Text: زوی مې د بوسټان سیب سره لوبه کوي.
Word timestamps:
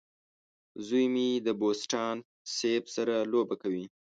زوی 0.85 1.05
مې 1.13 1.27
د 1.45 1.47
بوسټان 1.59 2.17
سیب 2.55 2.83
سره 2.95 3.15
لوبه 3.31 3.55
کوي. 3.61 3.85